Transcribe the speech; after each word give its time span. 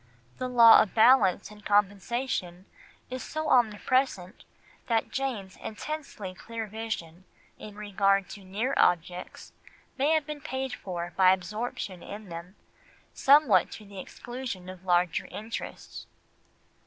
The 0.39 0.49
law 0.49 0.81
of 0.81 0.95
balance 0.95 1.51
and 1.51 1.63
compensation 1.63 2.65
is 3.11 3.21
so 3.21 3.51
omnipresent, 3.51 4.45
that 4.87 5.11
Jane's 5.11 5.57
intensely 5.57 6.33
clear 6.33 6.65
vision 6.65 7.25
in 7.59 7.75
regard 7.75 8.27
to 8.29 8.43
near 8.43 8.73
objects 8.77 9.53
may 9.99 10.13
have 10.13 10.25
been 10.25 10.41
paid 10.41 10.73
for 10.73 11.13
by 11.15 11.31
absorption 11.31 12.01
in 12.01 12.29
them, 12.29 12.55
somewhat 13.13 13.71
to 13.73 13.85
the 13.85 13.99
exclusion 13.99 14.69
of 14.69 14.85
larger 14.85 15.27
interests. 15.27 16.07